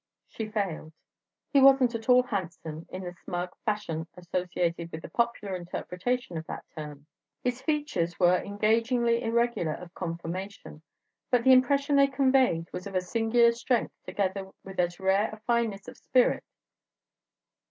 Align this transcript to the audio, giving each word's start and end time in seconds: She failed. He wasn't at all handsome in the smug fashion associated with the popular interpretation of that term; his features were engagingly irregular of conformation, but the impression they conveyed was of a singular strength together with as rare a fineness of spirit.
She 0.25 0.49
failed. 0.49 0.93
He 1.53 1.61
wasn't 1.61 1.93
at 1.93 2.09
all 2.09 2.23
handsome 2.23 2.87
in 2.89 3.03
the 3.03 3.13
smug 3.23 3.51
fashion 3.65 4.07
associated 4.17 4.91
with 4.91 5.03
the 5.03 5.11
popular 5.11 5.55
interpretation 5.55 6.37
of 6.39 6.47
that 6.47 6.65
term; 6.75 7.05
his 7.43 7.61
features 7.61 8.19
were 8.19 8.39
engagingly 8.41 9.21
irregular 9.21 9.75
of 9.75 9.93
conformation, 9.93 10.81
but 11.29 11.43
the 11.43 11.53
impression 11.53 11.97
they 11.97 12.07
conveyed 12.07 12.67
was 12.73 12.87
of 12.87 12.95
a 12.95 13.01
singular 13.01 13.51
strength 13.51 13.93
together 14.03 14.49
with 14.63 14.79
as 14.79 14.99
rare 14.99 15.29
a 15.31 15.37
fineness 15.45 15.87
of 15.87 15.95
spirit. 15.99 16.43